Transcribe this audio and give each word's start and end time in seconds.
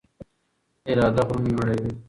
اراده 0.91 1.21
غرونه 1.27 1.51
نړوي. 1.57 1.91